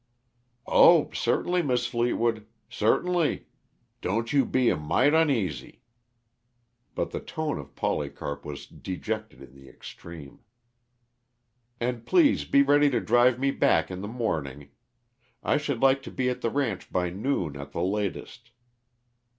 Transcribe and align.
"Oh, 0.65 1.11
certainly, 1.13 1.61
Mis' 1.61 1.85
Fleetwood. 1.85 2.47
Certainly. 2.71 3.45
Don't 4.01 4.33
you 4.33 4.45
be 4.45 4.67
a 4.69 4.75
mite 4.75 5.13
oneasy." 5.13 5.83
But 6.95 7.11
the 7.11 7.19
tone 7.19 7.59
of 7.59 7.75
Polycarp 7.75 8.43
was 8.43 8.65
dejected 8.65 9.43
in 9.43 9.53
the 9.53 9.69
extreme. 9.69 10.39
"And 11.79 12.03
please 12.03 12.45
be 12.45 12.63
ready 12.63 12.89
to 12.89 12.99
drive 12.99 13.37
me 13.37 13.51
back 13.51 13.91
in 13.91 14.01
the 14.01 14.07
morning. 14.07 14.71
I 15.43 15.57
should 15.57 15.83
like 15.83 16.01
to 16.01 16.09
be 16.11 16.29
at 16.29 16.41
the 16.41 16.49
ranch 16.49 16.91
by 16.91 17.11
noon, 17.11 17.55
at 17.55 17.71
the 17.71 17.83
latest." 17.83 18.49